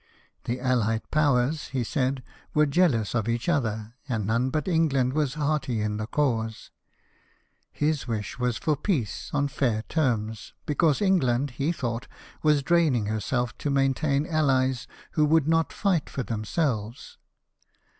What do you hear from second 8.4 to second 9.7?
for peace, on